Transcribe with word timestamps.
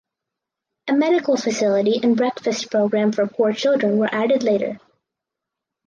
A 0.87 0.93
medical 0.93 1.37
facility 1.37 1.99
and 2.01 2.17
breakfast 2.17 2.71
program 2.71 3.11
for 3.11 3.27
poor 3.27 3.53
children 3.53 3.99
were 3.99 4.09
added 4.11 4.41
later. 4.41 4.79